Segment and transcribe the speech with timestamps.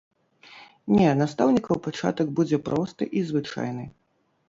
[0.95, 3.91] Не, настаўнікаў пачатак будзе просты і звычайны.